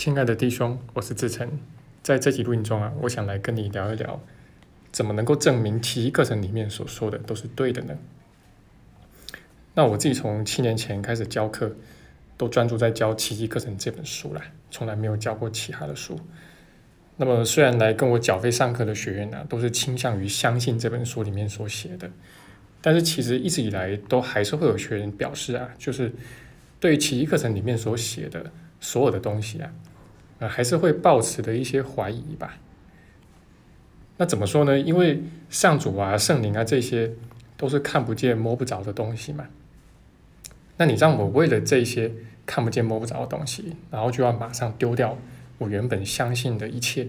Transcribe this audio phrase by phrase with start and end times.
[0.00, 1.46] 亲爱的弟兄，我是志成，
[2.02, 4.18] 在这集录音中啊，我想来跟你聊一聊，
[4.90, 7.94] 怎么能够证明奇迹课程里面所说的都是对的呢？
[9.74, 11.76] 那我自己从七年前开始教课，
[12.38, 14.40] 都专注在教奇迹课程这本书啦，
[14.70, 16.18] 从来没有教过其他的书。
[17.18, 22.10] 那么虽然来跟我缴费上课的学员呢，都是倾向于相信这本书里面所写的，
[22.80, 26.10] 但是其实一直以来都还是会有学员表示啊，就是
[26.80, 29.70] 对奇迹课程里面所写的所有的东西啊，
[30.40, 32.58] 呃，还是会抱持的一些怀疑吧。
[34.16, 34.78] 那怎么说呢？
[34.78, 37.12] 因为上主啊、圣灵啊这些
[37.56, 39.46] 都是看不见摸不着的东西嘛。
[40.76, 42.10] 那你让我为了这些
[42.44, 45.16] 看不见摸不着的东西，然后就要马上丢掉？
[45.58, 47.06] 我原本相信的一切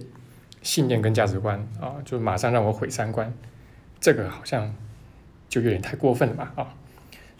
[0.61, 3.33] 信念跟价值观啊，就马上让我毁三观，
[3.99, 4.75] 这个好像
[5.47, 6.75] 就有点太过分了吧啊？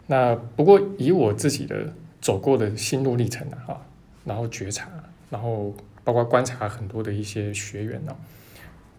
[0.06, 3.80] 那不过以我自己的走过的心路历程啊，
[4.24, 4.88] 然后觉察，
[5.32, 8.14] 然后包括观察很多的一些学员呢，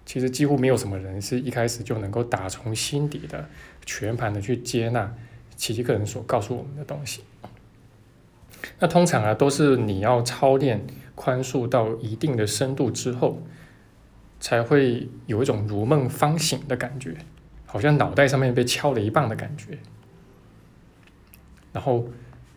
[0.06, 3.48] 其实几乎没有什么人是一开始就能够打从心底的
[3.86, 5.16] 全盘的去接纳
[5.56, 7.24] 奇迹个人所告诉我们的东西。
[8.80, 10.86] 那通常啊，都是你要操练。
[11.16, 13.38] 宽恕到一定的深度之后，
[14.40, 17.16] 才会有一种如梦方醒的感觉，
[17.68, 19.78] 好像脑袋上面被敲了一棒的感觉。
[21.72, 22.08] 然后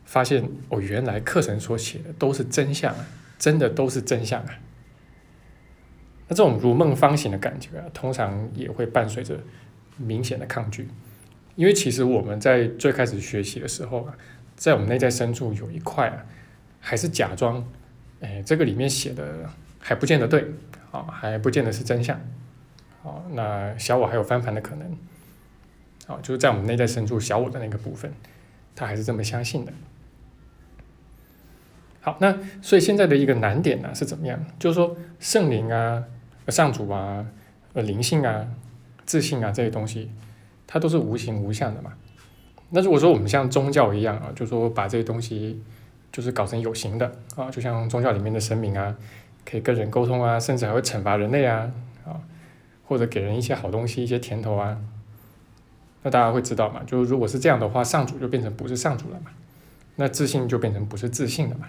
[0.06, 3.06] 发现哦，原来课程所写的都是真相啊，
[3.38, 4.58] 真的都是真相啊。
[6.28, 9.38] 那这种如梦方醒的感觉啊，通常也会伴随着
[9.96, 10.88] 明显的抗拒，
[11.54, 14.14] 因为其实我们在最开始学习的时候啊，
[14.56, 16.26] 在我们内在深处有一块啊，
[16.80, 17.64] 还是假装。
[18.20, 19.48] 哎，这个里面写的
[19.78, 20.46] 还不见得对，
[20.90, 22.18] 啊，还不见得是真相，
[23.02, 24.98] 哦，那小我还有翻盘的可能，
[26.06, 28.10] 哦，就是在我们内在深处小我的那个部分，
[28.74, 29.72] 他还是这么相信的。
[32.06, 34.38] 好，那所以现在的一个难点呢是怎么样？
[34.60, 36.04] 就是说圣灵啊、
[36.46, 37.26] 上主啊、
[37.72, 38.46] 呃灵性啊、
[39.04, 40.08] 自信啊这些东西，
[40.68, 41.94] 它都是无形无相的嘛。
[42.70, 45.60] 那如果说我们像宗教一样啊，就说把这些东西。
[46.12, 48.96] 就是搞成有形的啊，就像宗教里面的神明啊，
[49.44, 51.70] 可以跟人沟通啊，甚至还会惩罚人类啊，
[52.06, 52.16] 啊，
[52.86, 54.78] 或者给人一些好东西、一些甜头啊。
[56.02, 56.80] 那大家会知道嘛？
[56.86, 59.30] 就如果是这样的话，上主就变成不是上主了嘛？
[59.96, 61.66] 那自信就变成不是自信了嘛？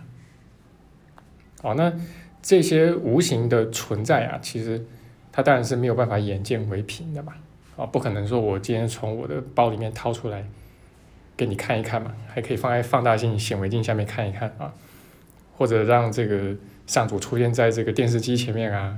[1.62, 1.94] 好，那
[2.42, 4.86] 这些无形的存在啊，其实
[5.32, 7.34] 它当然是没有办法眼见为凭的嘛。
[7.76, 10.46] 啊，不可能说我今天从我的包里面掏出来。
[11.36, 14.74] 给你看一看嘛，还可以放在放大镜、显微镜下面看一看啊，
[15.56, 16.56] 或者让这个
[16.88, 18.98] 上主出现在这个电视机前面啊，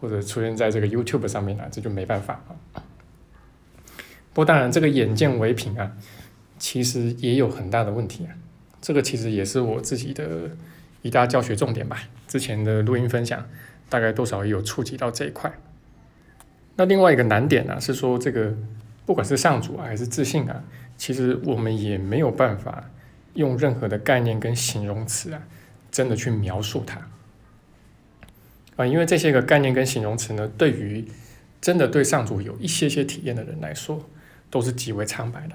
[0.00, 2.42] 或者出现在这个 YouTube 上面啊，这就没办法
[2.74, 2.82] 啊。
[4.32, 5.92] 不过当然，这个眼见为凭啊，
[6.58, 8.34] 其实也有很大的问题啊。
[8.80, 10.50] 这个其实也是我自己的
[11.06, 11.98] 一大教学重点吧。
[12.26, 13.46] 之前的录音分享
[13.88, 15.52] 大概多少也有触及到这一块。
[16.76, 18.54] 那另外一个难点呢，是说这个
[19.06, 20.62] 不管是上主啊，还是自信啊。
[20.98, 22.90] 其实我们也没有办法
[23.34, 25.42] 用任何的概念跟形容词啊，
[25.90, 27.06] 真的去描述它
[28.76, 31.06] 啊，因为这些个概念跟形容词呢，对于
[31.60, 34.08] 真的对上主有一些些体验的人来说，
[34.50, 35.54] 都是极为苍白的。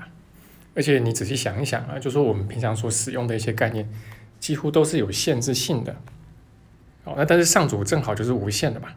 [0.73, 3.87] 而且你仔细想一想啊，就说我们平常所使用的一些概念，
[4.41, 5.95] 几乎都是有限制性的。
[7.05, 8.89] 哦，那但是上主正好就是无限的嘛，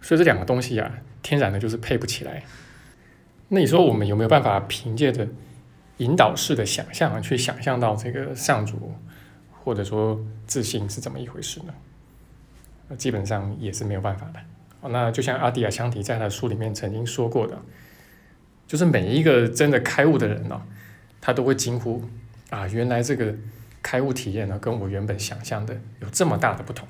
[0.00, 0.92] 所以这两个东西啊，
[1.22, 2.42] 天然的就是配不起来。
[3.50, 5.28] 那你说我们有没有办法凭借着？
[5.98, 8.92] 引导式的想象，去想象到这个上主，
[9.64, 12.96] 或者说自信是怎么一回事呢？
[12.98, 14.90] 基本上也是没有办法的。
[14.90, 17.58] 那就像阿迪亚香提在他的书里面曾经说过的，
[18.66, 20.60] 就是每一个真的开悟的人呢，
[21.18, 22.04] 他都会惊呼
[22.50, 23.34] 啊，原来这个
[23.86, 26.88] 开悟体验呢，跟我原本想象的有这么大的不同。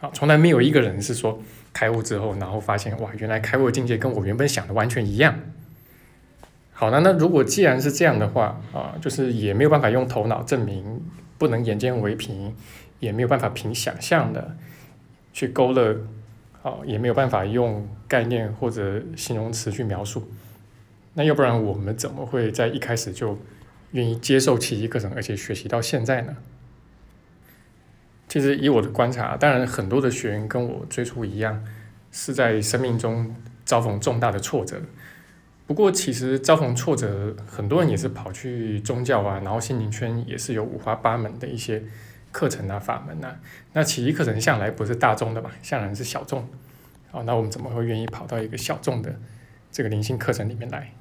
[0.00, 1.38] 啊，从来没有一个人是说
[1.74, 5.38] 开悟之后，然后发现哇，原来开悟的境界跟我原本想的完全一样。
[6.72, 11.02] 好了，那如果既然是这样的话啊，就是也没有办法用头脑证明，
[11.36, 12.54] 不能眼见为凭，
[12.98, 14.56] 也没有办法凭想象的
[15.34, 15.98] 去勾勒，
[16.62, 20.26] 啊，也没有办法用概念或者形容词去描述，
[21.12, 23.38] 那要不然我们怎么会在一开始就
[23.92, 26.36] 愿意接受奇迹课程，而且学习到现在呢？
[28.28, 31.64] 其实以我的观察，当然很多的学员跟我最初一样，
[32.12, 34.82] 是在生命中遭逢重大的挫折。
[35.66, 41.82] 不过，其实遭逢挫折，很多人也是跑去宗教啊，然后心灵圈也是有五花八门的一些
[42.30, 43.38] 课程啊、法门啊。
[43.72, 46.46] 那奇迹课程向来不是大众的嘛，向来是小众。
[47.10, 49.18] 好，那我们怎么会愿意跑到一个小众的
[49.72, 50.92] 这个灵性课程里面来？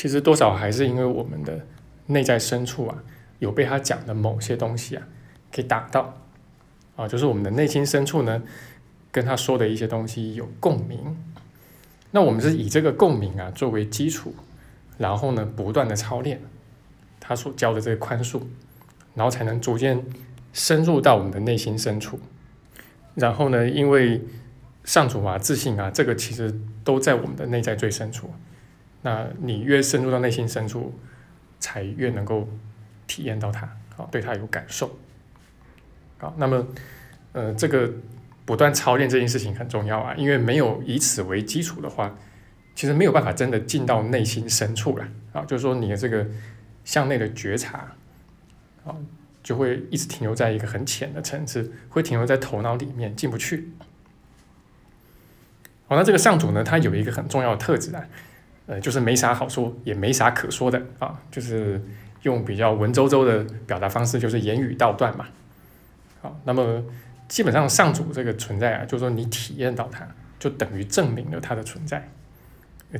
[0.00, 1.66] 其实多少还是因为我们的
[2.06, 3.04] 内在深处啊，
[3.38, 5.06] 有被他讲的某些东西啊
[5.52, 6.16] 给打到。
[6.96, 8.42] 啊，就是我们的内心深处呢，
[9.12, 11.14] 跟他说的一些东西有共鸣。
[12.12, 14.34] 那我们是以这个共鸣啊作为基础，
[14.96, 16.40] 然后呢不断的操练
[17.20, 18.40] 他所教的这个宽恕，
[19.14, 20.02] 然后才能逐渐
[20.54, 22.18] 深入到我们的内心深处。
[23.14, 24.22] 然后呢，因为
[24.82, 28.30] 上主啊、自信啊，这个其实都在我们的内在最深处。
[29.02, 30.92] 那你越深入到内心深处，
[31.58, 32.48] 才越能够
[33.06, 34.98] 体验到它，好，对它有感受。
[36.18, 36.66] 好，那么，
[37.32, 37.90] 呃，这个
[38.44, 42.14] 不断操练这件事情很重要啊，因为没有以此为基础的话，
[42.74, 45.08] 其实没有办法真的进到内心深处了。
[45.32, 46.26] 啊，就是说你的这个
[46.84, 47.92] 向内的觉察，
[48.84, 48.94] 啊，
[49.42, 53.70] 就会一直停留在一个很浅的层次，会停留在头脑里面进不去。
[55.86, 58.06] 好，那这个上主呢，他有一个很重要的特质啊。
[58.70, 61.82] 呃，就是没啥好说，也没啥可说的啊，就是
[62.22, 65.26] 用比较文绉绉的表达方式，就是言语道断嘛。
[66.22, 66.80] 好，那么
[67.26, 70.06] 基本上上主这个存在啊，就是说你体验到它，
[70.38, 72.08] 就等于证明了它的存在，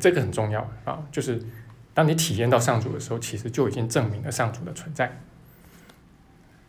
[0.00, 1.00] 这个很重要啊。
[1.12, 1.40] 就是
[1.94, 5.20] 当你体验到上主的时候，其实就已经证明了上主的存在。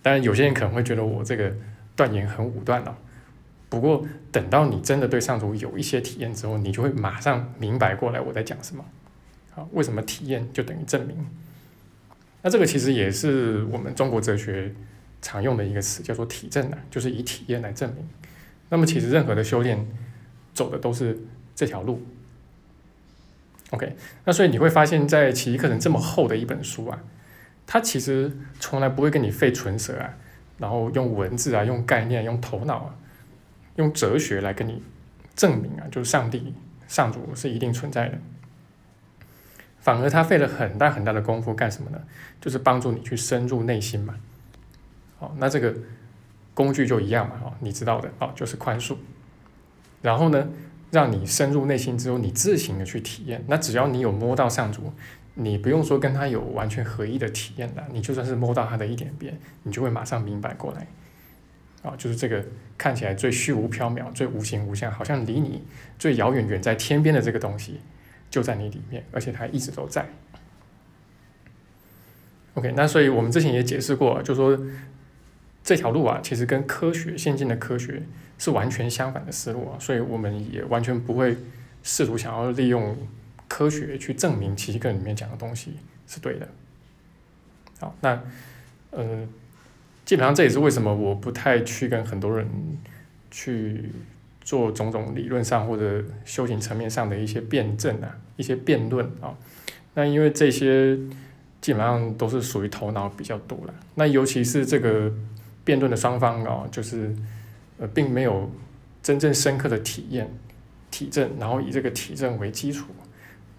[0.03, 1.51] 当然，有些人可能会觉得我这个
[1.95, 2.95] 断言很武断了。
[3.71, 8.83] 不过，等到你真的对上主有一些体验之后，你就会马上明白过来我在讲什么。
[9.51, 11.15] 好，为什么体验就等于证明？
[12.41, 14.75] 那这个其实也是我们中国哲学
[15.21, 18.05] 常用的一个词，叫做体证啊，就是以体验来证明。
[18.67, 19.87] 那么，其实任何的修炼
[20.53, 21.17] 走的都是
[21.55, 22.05] 这条路。
[23.69, 23.95] OK，
[24.25, 27.01] 那所以你会发现在奇迹课程这么厚的一本书啊，
[27.65, 28.29] 它其实
[28.59, 30.13] 从来不会跟你费唇舌啊，
[30.57, 32.95] 然后用文字啊，用概念，用头脑啊。
[33.75, 34.81] 用哲学来跟你
[35.35, 36.53] 证明啊，就是上帝、
[36.87, 38.17] 上主是一定存在的。
[39.79, 41.99] 反而他费了很大很大的功夫干什么呢？
[42.39, 44.15] 就是帮助你去深入内心嘛。
[45.17, 45.75] 好，那这个
[46.53, 48.95] 工具就一样嘛，哦，你知道的，哦，就是宽恕。
[50.01, 50.49] 然后呢，
[50.91, 53.43] 让你深入内心之后，你自行的去体验。
[53.47, 54.93] 那只要你有摸到上主，
[55.33, 60.85] 你不用说跟他有完全合一的体验的，你就算是摸到他的一点边，你就会马上明白过来。
[61.83, 62.45] 啊，就是这个
[62.77, 65.63] 看起来最虚无缥缈、最无形无相，好像离你
[65.97, 67.79] 最遥远、远在天边的这个东西，
[68.29, 70.07] 就在你里面，而且它一直都在。
[72.53, 74.59] OK，那所以我们之前也解释过，就说
[75.63, 78.03] 这条路啊，其实跟科学、先进的科学
[78.37, 81.35] 是完全相反的思路啊，所以我们也完全不会
[81.81, 82.95] 试图想要利用
[83.47, 86.47] 科学去证明奇迹课里面讲的东西是对的。
[87.79, 88.21] 好，那
[88.91, 89.27] 呃。
[90.11, 92.45] 基本上这也是为什么我不太去跟很多人
[93.31, 93.85] 去
[94.41, 99.33] 做种种理论上或者修行层面上的一些辩证啊，一些辩论啊。
[99.93, 100.97] 那因为这些
[101.61, 103.73] 基本上都是属于头脑比较多了。
[103.95, 105.09] 那尤其是这个
[105.63, 107.15] 辩论的双方啊，就是
[107.79, 108.51] 呃并没有
[109.01, 110.29] 真正深刻的体验
[110.91, 112.87] 体证，然后以这个体证为基础，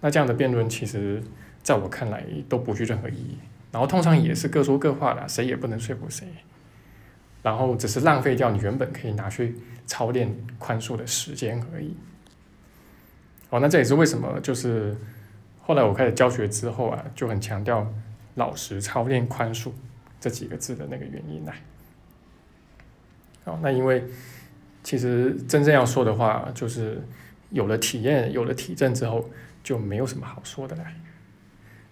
[0.01, 1.19] 那这样的辩论其实
[1.63, 3.39] 在我看来都不具任何意义。
[3.73, 6.27] 然后通常也是各说各话的，谁也不能说服谁，
[7.41, 9.55] 然后只是浪费掉你原本可以拿去
[9.87, 11.97] 操练宽恕的时间而已。
[13.49, 14.95] 哦，那这也是为什么就是
[15.59, 17.91] 后来我开始教学之后啊，就很强调
[18.35, 19.71] 老实操练宽恕
[20.19, 21.55] 这几个字的那个原因啦。
[23.45, 24.03] 哦，那因为
[24.83, 27.01] 其实真正要说的话，就是
[27.49, 29.27] 有了体验、有了体证之后，
[29.63, 30.85] 就没有什么好说的了。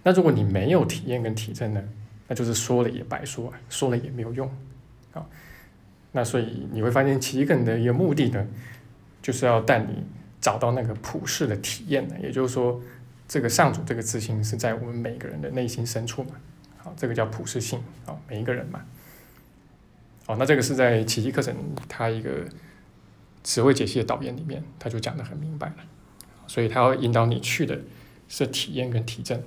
[0.04, 1.84] 那如果你没有体验跟体证呢？
[2.28, 4.50] 那就是说了也白说啊，说了也没有用
[5.12, 5.26] 啊。
[6.14, 8.48] 那所以你会发现，奇根的一个目的呢，
[9.22, 10.04] 就是要带你
[10.40, 12.82] 找到那个普世的体验的，也就是说，
[13.28, 16.32] 这个上主这个自信是在我们每个人的内心深处嘛。
[16.78, 18.82] 好，这个叫普世性啊，每一个人嘛。
[20.28, 21.54] 哦，那这个是在奇迹课程
[21.90, 22.46] 它一个
[23.44, 25.76] 词汇解析的导言里面，他就讲的很明白了。
[26.48, 27.78] 所以他要引导你去的
[28.30, 29.42] 是体验跟体证。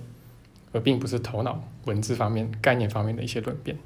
[0.74, 3.78] 而并不是头脑文字方面、概念方面的一些论辩。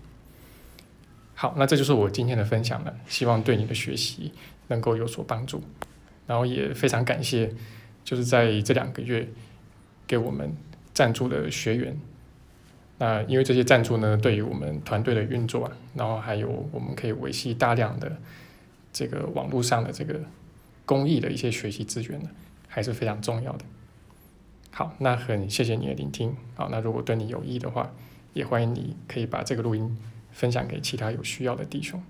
[1.35, 4.33] 好，那这就是我今天的分享了，希望对你的学习
[4.67, 5.63] 能够有所帮助。
[6.27, 7.55] 然后也非常感谢，
[8.05, 9.29] 就是在这两个月
[10.07, 10.53] 给我们
[10.93, 11.97] 赞助的学员。
[12.99, 18.17] 那因为这些赞助呢，对于我们团队的运作啊，然后还有我们可以维系大量的
[18.93, 20.21] 这个网络上的这个
[20.85, 22.29] 公益的一些学习资源呢，
[22.67, 23.65] 还是非常重要的。
[24.79, 26.37] 好，那很谢谢你的聆听。
[26.55, 27.91] 好，那如果对你有益的话，
[28.33, 29.99] 也欢迎你可以把这个录音
[30.31, 32.01] 分享给其他有需要的弟兄。